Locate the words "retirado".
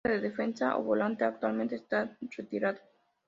2.35-2.79